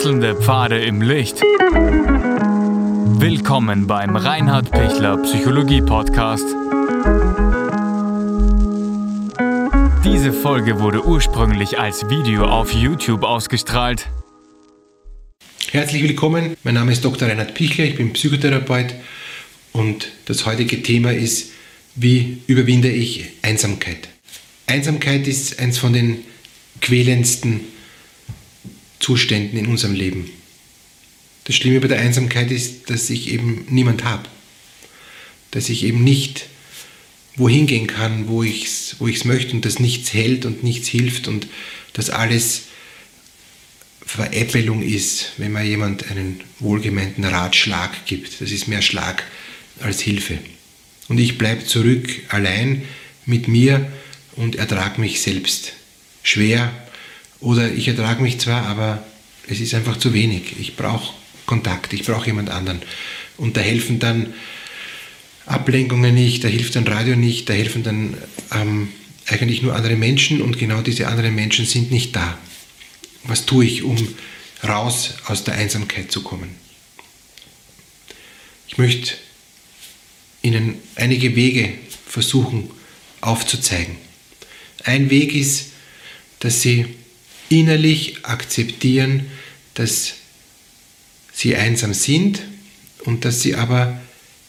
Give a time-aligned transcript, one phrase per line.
[0.00, 1.42] Wechselnde Pfade im Licht.
[3.20, 6.46] Willkommen beim Reinhard Pichler Psychologie Podcast.
[10.02, 14.08] Diese Folge wurde ursprünglich als Video auf YouTube ausgestrahlt.
[15.70, 17.28] Herzlich willkommen, mein Name ist Dr.
[17.28, 18.94] Reinhard Pichler, ich bin Psychotherapeut
[19.72, 21.50] und das heutige Thema ist,
[21.94, 24.08] wie überwinde ich Einsamkeit.
[24.66, 26.24] Einsamkeit ist eins von den
[26.80, 27.60] quälendsten
[29.00, 30.30] Zuständen in unserem Leben.
[31.44, 34.28] Das Schlimme bei der Einsamkeit ist, dass ich eben niemand habe.
[35.50, 36.46] Dass ich eben nicht
[37.36, 40.88] wohin gehen kann, wo ich es wo ich's möchte und dass nichts hält und nichts
[40.88, 41.48] hilft und
[41.94, 42.62] dass alles
[44.04, 48.40] Veräppelung ist, wenn man jemand einen wohlgemeinten Ratschlag gibt.
[48.40, 49.24] Das ist mehr Schlag
[49.80, 50.38] als Hilfe.
[51.08, 52.82] Und ich bleibe zurück allein
[53.24, 53.90] mit mir
[54.36, 55.72] und ertrage mich selbst.
[56.22, 56.79] Schwer,
[57.40, 59.04] oder ich ertrage mich zwar, aber
[59.48, 60.58] es ist einfach zu wenig.
[60.58, 61.14] Ich brauche
[61.46, 62.82] Kontakt, ich brauche jemand anderen.
[63.36, 64.34] Und da helfen dann
[65.46, 68.16] Ablenkungen nicht, da hilft dann Radio nicht, da helfen dann
[68.52, 68.88] ähm,
[69.26, 72.38] eigentlich nur andere Menschen und genau diese anderen Menschen sind nicht da.
[73.24, 73.96] Was tue ich, um
[74.62, 76.54] raus aus der Einsamkeit zu kommen?
[78.68, 79.14] Ich möchte
[80.42, 81.72] Ihnen einige Wege
[82.06, 82.70] versuchen
[83.20, 83.96] aufzuzeigen.
[84.84, 85.66] Ein Weg ist,
[86.38, 86.86] dass Sie
[87.50, 89.26] innerlich akzeptieren,
[89.74, 90.14] dass
[91.32, 92.40] sie einsam sind
[93.04, 94.00] und dass sie aber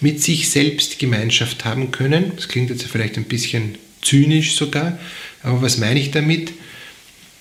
[0.00, 2.32] mit sich selbst Gemeinschaft haben können.
[2.36, 4.98] Das klingt jetzt vielleicht ein bisschen zynisch sogar,
[5.42, 6.52] aber was meine ich damit?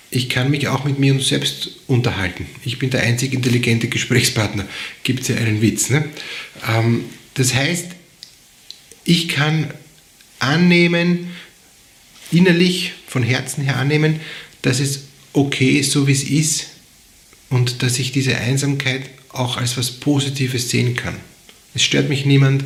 [0.10, 2.46] Ich kann mich auch mit mir selbst unterhalten.
[2.66, 4.68] Ich bin der einzig intelligente Gesprächspartner.
[5.04, 5.90] Gibt es ja einen Witz.
[5.90, 6.06] Ne?
[6.68, 7.88] Ähm, das heißt,
[9.06, 9.74] ich kann
[10.40, 11.32] annehmen,
[12.32, 14.20] innerlich, von Herzen her annehmen,
[14.62, 16.68] dass es okay so wie es ist
[17.50, 21.16] und dass ich diese Einsamkeit auch als was Positives sehen kann.
[21.74, 22.66] Es stört mich niemand.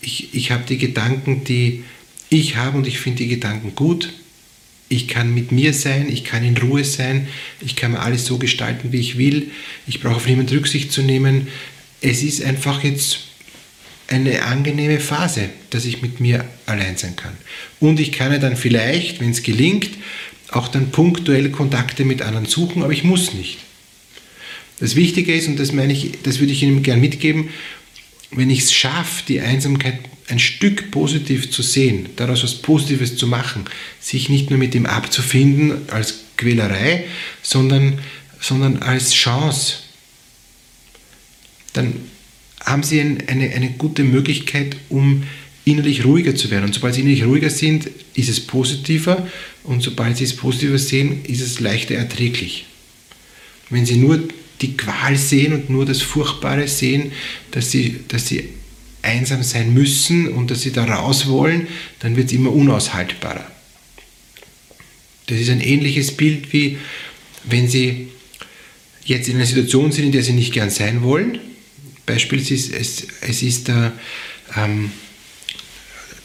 [0.00, 1.84] Ich, ich habe die Gedanken, die
[2.30, 4.12] ich habe und ich finde die Gedanken gut.
[4.88, 7.28] Ich kann mit mir sein, ich kann in Ruhe sein,
[7.60, 9.50] ich kann mir alles so gestalten, wie ich will.
[9.86, 11.48] Ich brauche auf niemand Rücksicht zu nehmen.
[12.00, 13.20] Es ist einfach jetzt
[14.06, 17.36] eine angenehme Phase, dass ich mit mir allein sein kann.
[17.80, 19.90] Und ich kann ja dann vielleicht, wenn es gelingt,
[20.50, 23.58] auch dann punktuell Kontakte mit anderen suchen, aber ich muss nicht.
[24.80, 27.50] Das Wichtige ist, und das meine ich, das würde ich Ihnen gerne mitgeben,
[28.30, 33.26] wenn ich es schaffe, die Einsamkeit ein Stück positiv zu sehen, daraus was Positives zu
[33.26, 33.64] machen,
[34.00, 37.04] sich nicht nur mit dem abzufinden als Quälerei,
[37.42, 37.98] sondern,
[38.40, 39.76] sondern als Chance,
[41.72, 41.94] dann
[42.64, 45.24] haben Sie eine, eine gute Möglichkeit, um
[45.70, 46.64] innerlich ruhiger zu werden.
[46.64, 49.26] Und sobald sie innerlich ruhiger sind, ist es positiver
[49.64, 52.66] und sobald sie es positiver sehen, ist es leichter erträglich.
[53.70, 54.20] Wenn sie nur
[54.60, 57.12] die Qual sehen und nur das Furchtbare sehen,
[57.50, 58.48] dass sie, dass sie
[59.02, 61.68] einsam sein müssen und dass sie da raus wollen,
[62.00, 63.46] dann wird es immer unaushaltbarer.
[65.26, 66.78] Das ist ein ähnliches Bild wie
[67.44, 68.08] wenn Sie
[69.04, 71.38] jetzt in einer Situation sind, in der Sie nicht gern sein wollen.
[72.06, 73.92] Beispiel ist, es, es ist der,
[74.56, 74.90] ähm,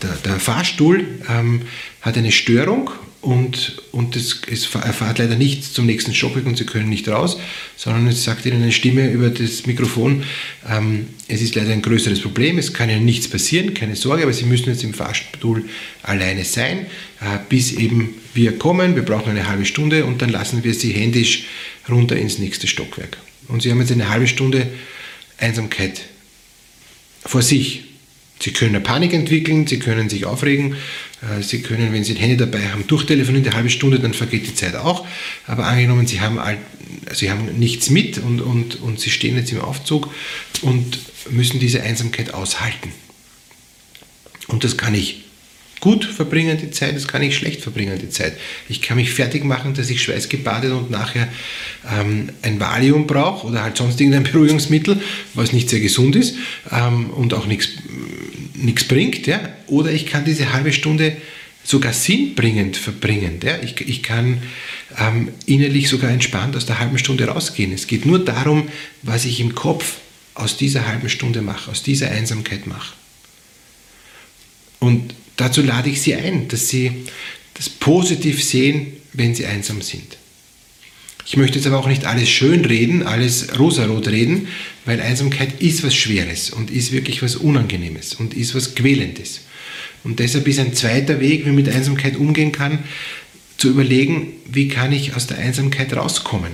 [0.03, 1.61] der, der Fahrstuhl ähm,
[2.01, 2.89] hat eine Störung
[3.23, 7.37] und, und es, es erfahrt leider nicht zum nächsten Stockwerk und Sie können nicht raus,
[7.77, 10.23] sondern es sagt Ihnen eine Stimme über das Mikrofon,
[10.69, 14.33] ähm, es ist leider ein größeres Problem, es kann Ihnen nichts passieren, keine Sorge, aber
[14.33, 15.63] Sie müssen jetzt im Fahrstuhl
[16.03, 16.87] alleine sein,
[17.21, 20.91] äh, bis eben wir kommen, wir brauchen eine halbe Stunde und dann lassen wir Sie
[20.91, 21.45] händisch
[21.87, 23.17] runter ins nächste Stockwerk.
[23.47, 24.67] Und Sie haben jetzt eine halbe Stunde
[25.37, 26.01] Einsamkeit
[27.25, 27.83] vor sich.
[28.43, 30.75] Sie können eine Panik entwickeln, Sie können sich aufregen,
[31.21, 34.45] äh, Sie können, wenn Sie ein Handy dabei haben, durchtelefonieren, eine halbe Stunde, dann vergeht
[34.45, 35.07] die Zeit auch.
[35.47, 36.39] Aber angenommen, Sie haben,
[37.13, 40.13] Sie haben nichts mit und, und, und Sie stehen jetzt im Aufzug
[40.61, 40.99] und
[41.29, 42.91] müssen diese Einsamkeit aushalten.
[44.47, 45.23] Und das kann ich
[45.79, 48.37] gut verbringen die Zeit, das kann ich schlecht verbringen die Zeit.
[48.69, 51.27] Ich kann mich fertig machen, dass ich schweißgebadet und nachher
[51.89, 55.01] ähm, ein Valium brauche oder halt sonst irgendein Beruhigungsmittel,
[55.33, 56.35] was nicht sehr gesund ist
[56.71, 57.69] ähm, und auch nichts
[58.87, 59.27] bringt.
[59.27, 59.49] Ja?
[59.67, 61.17] Oder ich kann diese halbe Stunde
[61.63, 63.39] sogar sinnbringend verbringen.
[63.43, 63.57] Ja?
[63.61, 64.41] Ich, ich kann
[64.97, 67.71] ähm, innerlich sogar entspannt aus der halben Stunde rausgehen.
[67.73, 68.69] Es geht nur darum,
[69.01, 69.97] was ich im Kopf
[70.35, 72.95] aus dieser halben Stunde mache, aus dieser Einsamkeit mache.
[74.79, 77.05] Und dazu lade ich Sie ein, dass Sie
[77.53, 80.17] das positiv sehen, wenn Sie einsam sind.
[81.25, 84.47] Ich möchte jetzt aber auch nicht alles schön reden, alles rosarot reden,
[84.85, 89.41] weil Einsamkeit ist was Schweres und ist wirklich was Unangenehmes und ist was Quälendes.
[90.03, 92.79] Und deshalb ist ein zweiter Weg, wie man mit Einsamkeit umgehen kann,
[93.57, 96.51] zu überlegen, wie kann ich aus der Einsamkeit rauskommen.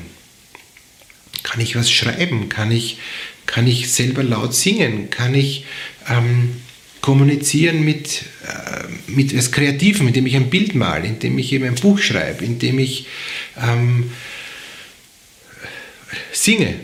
[1.41, 2.49] Kann ich was schreiben?
[2.49, 2.99] Kann ich,
[3.47, 5.09] kann ich selber laut singen?
[5.09, 5.65] Kann ich
[6.07, 6.57] ähm,
[7.01, 11.75] kommunizieren mit, äh, mit etwas Kreativen, indem ich ein Bild male, indem ich eben ein
[11.75, 13.07] Buch schreibe, indem ich
[13.59, 14.11] ähm,
[16.31, 16.75] singe,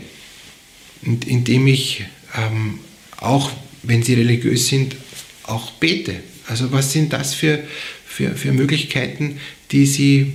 [1.02, 2.04] indem ich
[2.36, 2.78] ähm,
[3.16, 3.50] auch,
[3.82, 4.96] wenn sie religiös sind,
[5.44, 6.16] auch bete.
[6.46, 7.62] Also was sind das für,
[8.06, 9.40] für, für Möglichkeiten,
[9.70, 10.32] die sie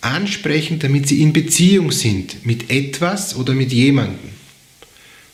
[0.00, 4.30] ansprechen, damit sie in Beziehung sind mit etwas oder mit jemandem.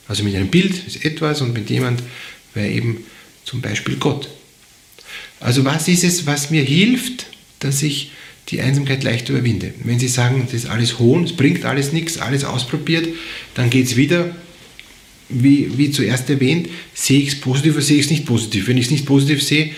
[0.09, 2.03] Also mit einem Bild ist etwas und mit jemand
[2.55, 3.05] wäre eben
[3.45, 4.29] zum Beispiel Gott.
[5.41, 7.27] Also was ist es, was mir hilft,
[7.59, 8.13] dass ich
[8.49, 9.75] die Einsamkeit leicht überwinde?
[9.85, 13.09] Wenn Sie sagen, das ist alles Hohn, es bringt alles nichts, alles ausprobiert,
[13.55, 14.35] dann geht es wieder,
[15.29, 18.69] wie, wie zuerst erwähnt, sehe ich es positiv oder sehe ich es nicht positiv.
[18.69, 19.73] Wenn ich es nicht positiv sehe,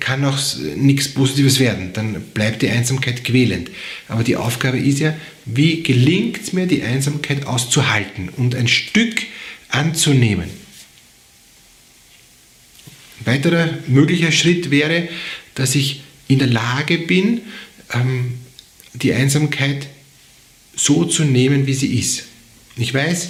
[0.00, 0.38] kann auch
[0.76, 1.92] nichts Positives werden.
[1.92, 3.70] Dann bleibt die Einsamkeit quälend.
[4.08, 5.14] Aber die Aufgabe ist ja,
[5.46, 9.22] wie gelingt es mir, die Einsamkeit auszuhalten und ein Stück
[9.68, 10.50] anzunehmen.
[13.20, 15.08] Ein weiterer möglicher Schritt wäre,
[15.54, 17.42] dass ich in der Lage bin,
[17.92, 18.34] ähm,
[18.94, 19.88] die Einsamkeit
[20.74, 22.24] so zu nehmen, wie sie ist.
[22.76, 23.28] Ich weiß,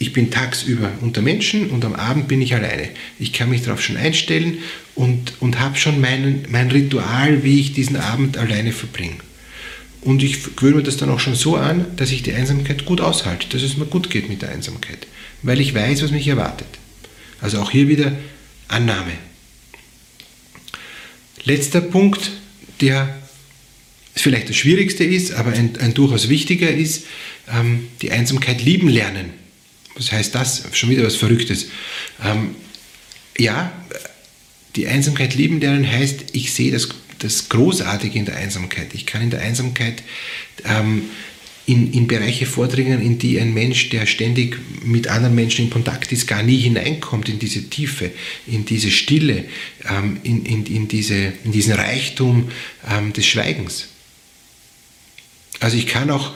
[0.00, 2.90] ich bin tagsüber unter Menschen und am Abend bin ich alleine.
[3.18, 4.58] Ich kann mich darauf schon einstellen
[4.94, 9.16] und, und habe schon mein, mein Ritual, wie ich diesen Abend alleine verbringe.
[10.00, 13.00] Und ich gewöhne mir das dann auch schon so an, dass ich die Einsamkeit gut
[13.00, 15.08] aushalte, dass es mir gut geht mit der Einsamkeit,
[15.42, 16.68] weil ich weiß, was mich erwartet.
[17.40, 18.12] Also auch hier wieder
[18.68, 19.12] Annahme.
[21.44, 22.30] Letzter Punkt,
[22.80, 23.16] der
[24.20, 27.04] vielleicht das Schwierigste ist, aber ein, ein durchaus wichtiger ist,
[27.52, 29.30] ähm, die Einsamkeit lieben lernen.
[29.94, 30.64] Was heißt das?
[30.72, 31.68] Schon wieder was Verrücktes.
[32.24, 32.54] Ähm,
[33.36, 33.72] ja,
[34.76, 36.88] die Einsamkeit lieben lernen heißt, ich sehe das,
[37.18, 38.94] das Großartige in der Einsamkeit.
[38.94, 40.02] Ich kann in der Einsamkeit
[40.64, 41.02] ähm,
[41.66, 46.12] in, in Bereiche vordringen, in die ein Mensch, der ständig mit anderen Menschen in Kontakt
[46.12, 48.10] ist, gar nie hineinkommt, in diese Tiefe,
[48.46, 49.44] in diese Stille,
[49.88, 52.50] ähm, in, in, in, diese, in diesen Reichtum
[52.90, 53.88] ähm, des Schweigens.
[55.60, 56.34] Also ich kann auch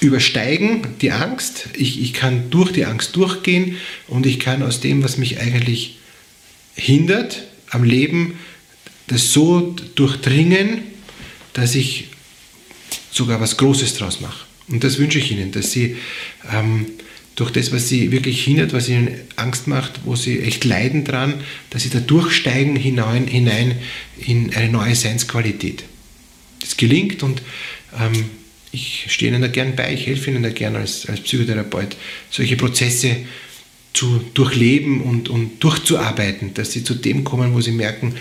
[0.00, 1.68] übersteigen, die Angst.
[1.74, 3.76] Ich, ich kann durch die Angst durchgehen
[4.06, 5.98] und ich kann aus dem, was mich eigentlich
[6.74, 8.38] hindert am Leben,
[9.08, 10.82] das so durchdringen,
[11.52, 12.08] dass ich
[13.10, 14.46] sogar was Großes draus mache.
[14.68, 15.96] Und das wünsche ich Ihnen, dass Sie
[16.52, 16.86] ähm,
[17.34, 21.34] durch das, was Sie wirklich hindert, was Ihnen Angst macht, wo Sie echt leiden dran,
[21.70, 23.78] dass Sie da durchsteigen hinein, hinein
[24.18, 25.84] in eine neue Seinsqualität.
[26.60, 27.42] Das gelingt und
[27.98, 28.30] ähm,
[28.70, 31.96] ich stehe Ihnen da gern bei, ich helfe Ihnen da gern als, als Psychotherapeut,
[32.30, 33.16] solche Prozesse
[33.94, 38.14] zu durchleben und, und durchzuarbeiten, dass Sie zu dem kommen, wo Sie merken,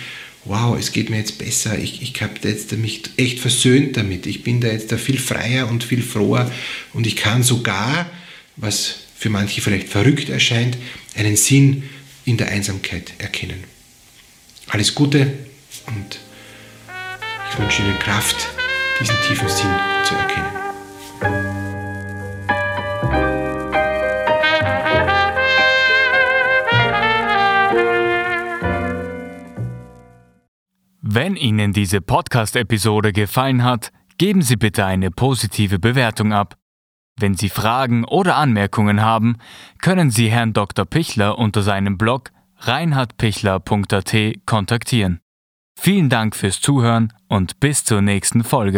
[0.45, 4.43] wow, es geht mir jetzt besser, ich, ich habe jetzt mich echt versöhnt damit, ich
[4.43, 6.51] bin da jetzt da viel freier und viel froher
[6.93, 8.09] und ich kann sogar,
[8.55, 10.77] was für manche vielleicht verrückt erscheint,
[11.15, 11.83] einen Sinn
[12.23, 13.63] in der Einsamkeit erkennen.
[14.67, 15.33] Alles Gute
[15.87, 16.19] und
[17.57, 18.49] ich wünsche Ihnen Kraft,
[18.99, 19.71] diesen tiefen Sinn
[20.03, 20.45] zu erkennen.
[31.01, 36.57] Wenn Ihnen diese Podcast-Episode gefallen hat, geben Sie bitte eine positive Bewertung ab.
[37.19, 39.37] Wenn Sie Fragen oder Anmerkungen haben,
[39.81, 40.85] können Sie Herrn Dr.
[40.85, 44.15] Pichler unter seinem Blog reinhardpichler.at
[44.45, 45.21] kontaktieren.
[45.79, 48.75] Vielen Dank fürs Zuhören und bis zur nächsten Folge.